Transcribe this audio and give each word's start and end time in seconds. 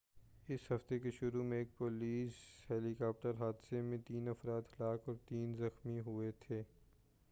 اس 0.47 0.59
ہفتے 0.71 0.97
کے 0.99 1.11
شروع 1.11 1.43
میں 1.43 1.57
ایک 1.57 1.77
پولیس 1.77 2.33
ہیلی 2.69 2.93
کاپٹر 2.93 3.33
حادثے 3.39 3.81
میں 3.81 3.97
تین 3.97 4.27
افراد 4.27 4.61
ہلاک 4.71 5.07
اور 5.07 5.15
تین 5.25 5.53
زخمی 5.55 5.99
ہُوئے 5.99 6.31
تھے 6.39 6.61